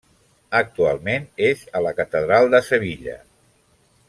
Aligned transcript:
Actualment 0.59 1.27
és 1.51 1.61
a 1.79 1.83
la 1.89 1.93
catedral 2.01 2.53
de 2.57 2.63
Sevilla. 2.71 3.19